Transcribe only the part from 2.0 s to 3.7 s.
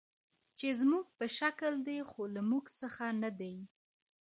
خو له موږ څخه نه دي.